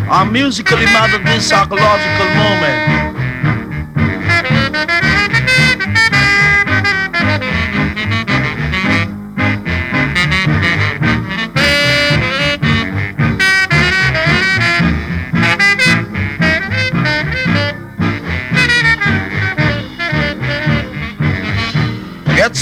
I'm 0.09 0.31
musically 0.31 0.85
mad 0.85 1.13
at 1.13 1.25
this 1.25 1.49
psychological 1.49 2.27
moment. 2.35 3.04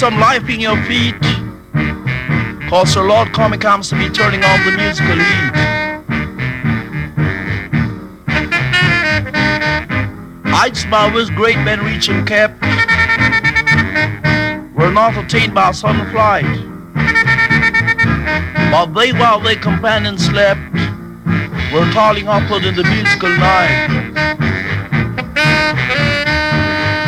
Some 0.04 0.20
life 0.20 0.50
in 0.50 0.60
your 0.60 0.76
feet. 0.84 1.16
Cause 2.70 2.92
Sir 2.92 3.08
Lord 3.08 3.32
Comic 3.32 3.62
comes 3.62 3.88
to 3.88 3.96
be 3.96 4.10
turning 4.10 4.44
on 4.44 4.66
the 4.66 4.72
musical 4.76 5.16
heat. 5.16 5.54
Heights 10.52 10.84
by 10.88 11.10
which 11.10 11.30
great 11.30 11.56
men 11.60 11.86
reach 11.86 12.10
and 12.10 12.28
kept 12.28 12.62
were 14.76 14.92
not 14.92 15.16
attained 15.16 15.56
by 15.56 15.72
sudden 15.72 16.12
flight. 16.12 16.44
But 18.74 18.88
they, 18.88 19.14
while 19.14 19.40
their 19.40 19.56
companions 19.56 20.26
slept, 20.26 20.60
were 21.72 21.90
toiling 21.94 22.28
upward 22.28 22.66
in 22.66 22.76
the 22.76 22.84
musical 22.84 23.30
night. 23.30 23.88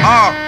Ah, 0.08 0.45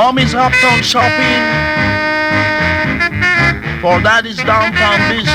Mommy's 0.00 0.34
uptown 0.34 0.82
shopping, 0.82 1.42
for 3.82 4.00
that 4.00 4.24
is 4.24 4.38
downtown 4.38 4.98
business. 5.10 5.28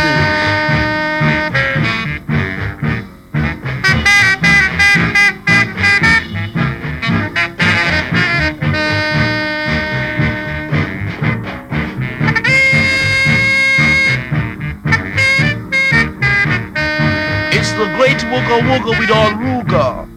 It's 17.53 17.71
the 17.73 17.85
great 17.97 18.17
Wooga 18.33 18.61
Wooga 18.65 18.99
with 18.99 19.11
all 19.11 19.29
Ruga. 19.29 20.14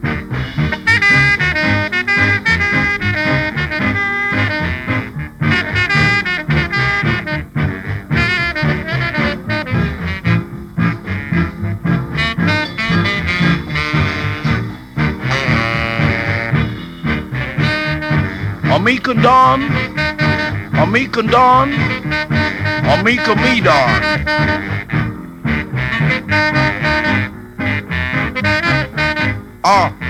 Amika 18.89 19.13
Don, 19.13 19.61
Amika 20.73 21.23
Don, 21.31 21.71
Amika 22.89 23.35
Me 23.37 23.61
Don. 23.61 23.91
Ah. 29.63 29.93
Uh. 29.93 30.09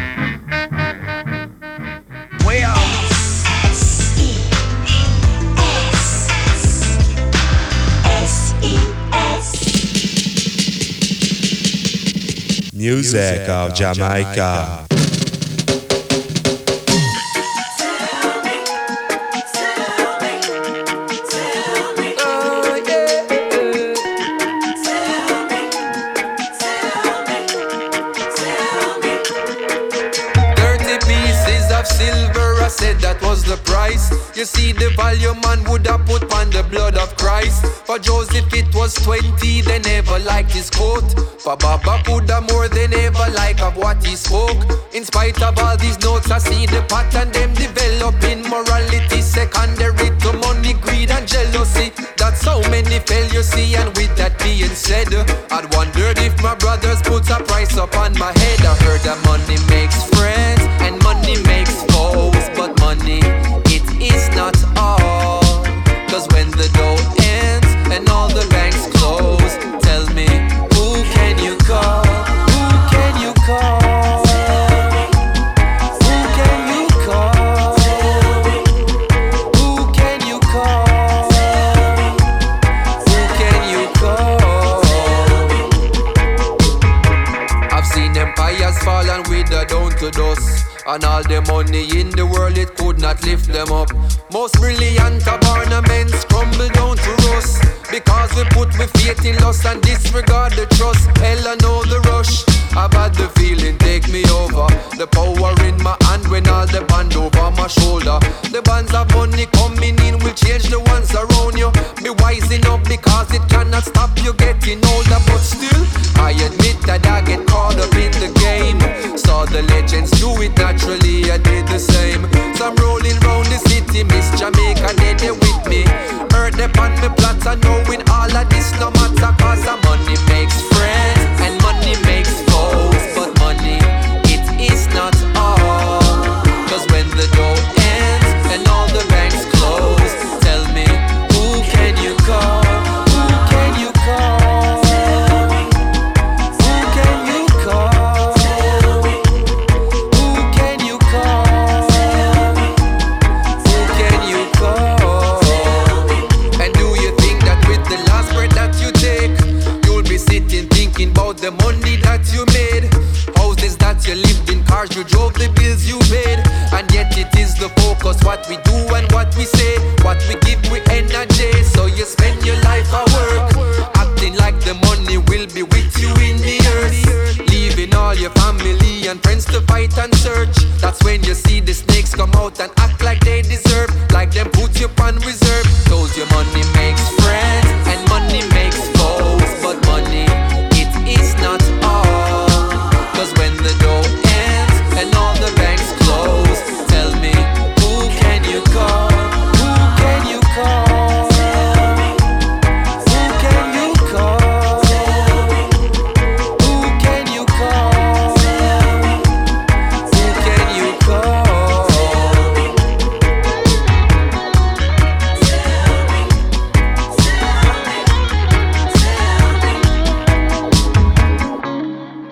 music 12.73 13.49
of 13.49 13.75
Jamaica. 13.75 14.88
his 40.51 40.71
coat. 40.71 41.05
Baba 41.45 42.03
coulda 42.05 42.41
more 42.53 42.69
than 42.69 42.93
ever 42.93 43.31
like 43.33 43.61
of 43.63 43.77
what 43.77 44.05
he 44.05 44.17
spoke. 44.17 44.59
In 44.93 45.05
spite 45.05 45.41
of 45.43 45.59
all 45.59 45.77
these 45.77 45.99
notes, 46.01 46.31
I 46.31 46.39
see 46.39 46.67
the 46.67 46.83
pattern 46.89 47.33
them 47.33 47.55
developing. 47.55 48.43
Morality 48.49 49.23
secondary 49.23 50.11
to 50.21 50.33
money, 50.45 50.75
greed 50.75 51.11
and 51.11 51.27
jealousy. 51.27 51.93
That's 52.17 52.45
how 52.45 52.61
many 52.71 52.99
failures 52.99 53.49
see. 53.49 53.77
And 53.77 53.97
with 53.97 54.15
that 54.17 54.39
being 54.39 54.75
said, 54.75 55.09
I'd 55.51 55.73
wondered 55.75 56.19
if 56.19 56.41
my 56.43 56.55
brothers 56.55 57.01
put 57.03 57.29
a 57.31 57.43
price 57.45 57.77
up 57.77 57.97
on 57.97 58.13
my 58.19 58.33
head. 58.33 58.61
I 58.61 58.75
heard 58.85 59.01
that 59.03 59.19
money 59.25 59.57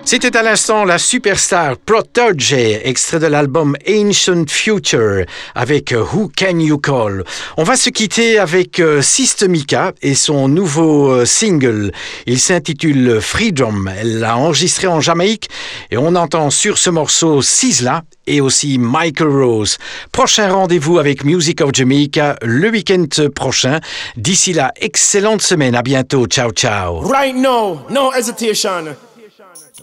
C'était 0.09 0.37
à 0.37 0.41
l'instant 0.41 0.85
la 0.85 0.99
superstar 0.99 1.75
Protege, 1.77 2.53
extrait 2.53 3.19
de 3.19 3.27
l'album 3.27 3.75
Ancient 3.89 4.45
Future 4.47 5.25
avec 5.53 5.91
euh, 5.91 6.01
Who 6.01 6.31
Can 6.33 6.59
You 6.59 6.77
Call? 6.77 7.25
On 7.57 7.63
va 7.63 7.75
se 7.75 7.89
quitter 7.89 8.39
avec 8.39 8.79
euh, 8.79 9.01
Systemica 9.01 9.91
et 10.01 10.15
son 10.15 10.47
nouveau 10.47 11.11
euh, 11.11 11.25
single. 11.25 11.91
Il 12.25 12.39
s'intitule 12.39 13.19
Freedom. 13.19 13.83
Elle 13.99 14.19
l'a 14.19 14.37
enregistré 14.37 14.87
en 14.87 15.01
Jamaïque 15.01 15.49
et 15.91 15.97
on 15.97 16.15
entend 16.15 16.51
sur 16.51 16.77
ce 16.77 16.89
morceau 16.89 17.41
Sisla 17.41 18.03
et 18.27 18.39
aussi 18.39 18.77
Michael 18.77 19.27
Rose. 19.27 19.77
Prochain 20.13 20.49
rendez-vous 20.49 20.99
avec 20.99 21.25
Music 21.25 21.59
of 21.59 21.71
Jamaica 21.73 22.37
le 22.43 22.69
week-end 22.69 23.07
prochain. 23.35 23.81
D'ici 24.15 24.53
là, 24.53 24.71
excellente 24.79 25.41
semaine. 25.41 25.75
À 25.75 25.81
bientôt. 25.81 26.27
Ciao, 26.27 26.51
ciao. 26.51 27.01
Right 27.01 27.35
now, 27.35 27.81
no 27.89 28.13
hesitation. 28.13 28.95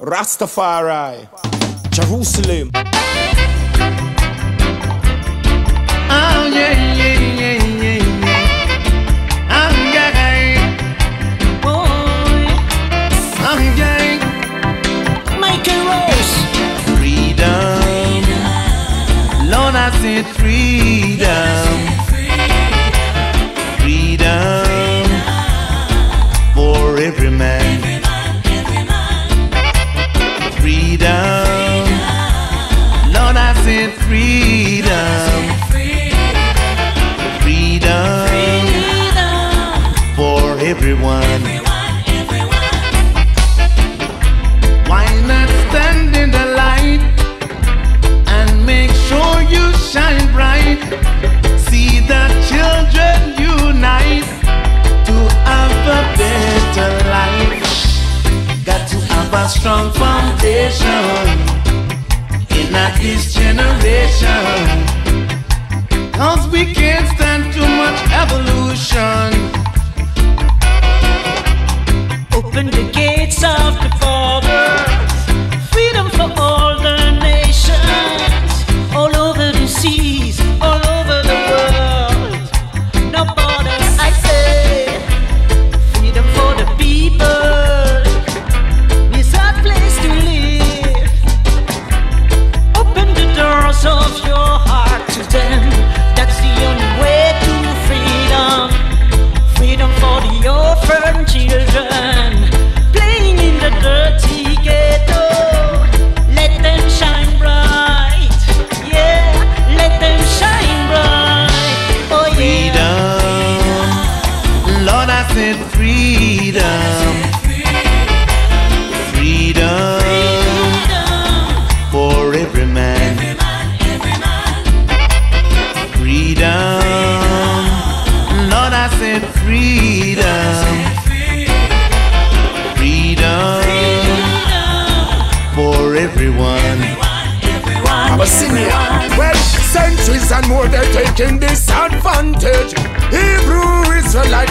Rastafari, 0.00 1.28
Jerusalem. 1.90 2.70
Oh, 6.10 6.50
yeah, 6.52 6.74
yeah, 6.94 7.18
yeah, 7.38 7.62
yeah, 7.62 8.02
yeah. 8.02 8.34
I'm 9.48 9.76
gay. 9.94 10.58
Boy, 11.62 11.86
I'm 13.38 13.62
gay. 13.76 14.18
Make 15.38 15.68
a 15.68 15.78
rose. 15.86 16.34
Freedom. 16.90 17.78
Lord, 19.48 19.74
I 19.76 19.90
said 20.02 20.26
freedom. 20.34 21.70
Freedom. 23.78 25.06
For 26.54 26.98
every 26.98 27.30
man. 27.30 27.93
freedom. 31.04 31.84
Lord, 33.12 33.36
I 33.36 33.52
said 33.64 33.92
freedom. 34.04 35.32
Freedom 37.42 38.66
for 40.16 40.58
everyone. 40.60 41.42
Why 44.88 45.06
not 45.28 45.48
stand 45.68 46.16
in 46.16 46.30
the 46.30 46.46
light 46.56 47.02
and 48.28 48.64
make 48.64 48.92
sure 49.08 49.42
you 49.42 49.72
shine 49.92 50.32
bright? 50.32 50.80
See 51.68 52.00
the 52.00 52.24
children 52.48 53.18
unite 53.36 54.28
to 55.08 55.16
have 55.48 55.74
a 55.86 56.02
better 56.16 56.90
life. 57.10 58.64
Got 58.64 58.88
to 58.88 58.96
have 59.12 59.34
a 59.34 59.48
strong 59.48 59.92
foundation 59.92 60.43
salvation 60.70 61.38
in 62.50 62.72
this 62.98 63.34
generation. 63.34 64.44
Cause 66.12 66.48
we 66.48 66.72
can't 66.72 67.06
stand 67.16 67.52
too 67.52 67.66
much 67.66 68.00
evolution. 68.22 69.32
Open 72.34 72.66
the 72.66 72.90
gates 72.92 73.42
of 73.44 73.74
the 73.82 74.03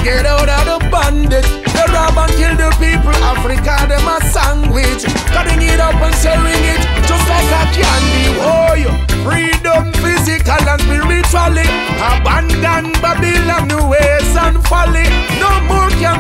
Get 0.04 0.26
out 0.26 0.50
of 0.50 0.66
the 0.68 0.90
bondage. 0.92 1.48
They 1.48 1.88
rob 1.96 2.20
and 2.20 2.32
kill 2.36 2.56
the 2.60 2.70
people. 2.76 3.16
Africa, 3.24 3.88
them 3.88 4.04
a 4.04 4.20
sandwich. 4.36 5.08
Cutting 5.32 5.64
it 5.64 5.80
up 5.80 5.96
and 5.96 6.16
sharing 6.20 6.64
it 6.76 6.84
just 7.08 7.24
like 7.32 7.48
a 7.48 7.64
candy. 7.72 8.36
Oh, 8.44 8.76
you 8.76 8.92
freedom 9.24 9.96
physical 10.04 10.60
and 10.60 10.82
spiritually. 10.84 11.64
Abandon 12.04 12.92
Babylon, 13.00 13.72
ways 13.88 14.36
and 14.36 14.60
folly. 14.68 15.08
No 15.40 15.52
more 15.72 15.88
can 16.04 16.13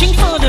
searching 0.00 0.14
for 0.14 0.39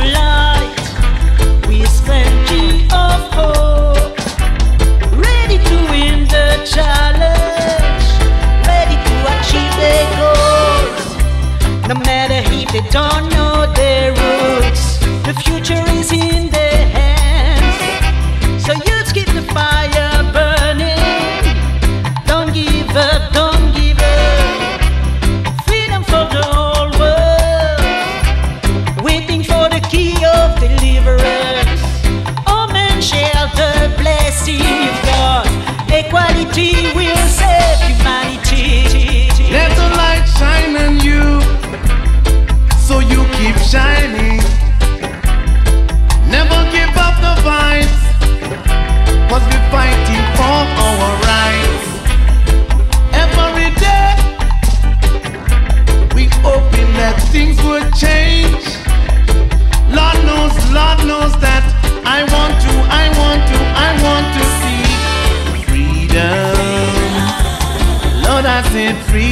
it 68.91 69.03
free. 69.05 69.30